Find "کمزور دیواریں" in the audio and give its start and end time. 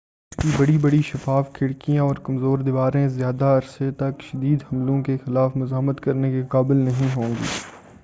2.23-3.07